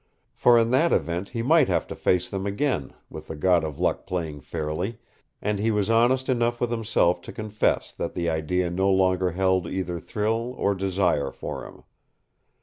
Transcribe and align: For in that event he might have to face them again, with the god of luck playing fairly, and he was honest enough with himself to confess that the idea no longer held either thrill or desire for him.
For 0.33 0.57
in 0.57 0.71
that 0.71 0.91
event 0.91 1.29
he 1.29 1.43
might 1.43 1.67
have 1.67 1.85
to 1.85 1.95
face 1.95 2.27
them 2.27 2.47
again, 2.47 2.91
with 3.11 3.27
the 3.27 3.35
god 3.35 3.63
of 3.63 3.77
luck 3.79 4.07
playing 4.07 4.41
fairly, 4.41 4.97
and 5.43 5.59
he 5.59 5.69
was 5.69 5.91
honest 5.91 6.27
enough 6.27 6.59
with 6.59 6.71
himself 6.71 7.21
to 7.21 7.31
confess 7.31 7.91
that 7.93 8.15
the 8.15 8.27
idea 8.27 8.71
no 8.71 8.89
longer 8.89 9.29
held 9.33 9.67
either 9.67 9.99
thrill 9.99 10.55
or 10.57 10.73
desire 10.73 11.29
for 11.29 11.67
him. 11.67 11.83